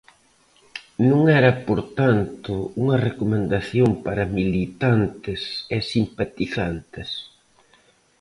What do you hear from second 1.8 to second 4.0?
tanto unha recomendación